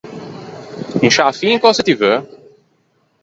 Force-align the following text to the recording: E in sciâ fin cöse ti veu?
E 0.99 1.03
in 1.05 1.11
sciâ 1.13 1.25
fin 1.39 1.61
cöse 1.61 1.83
ti 1.83 1.93
veu? 1.99 2.19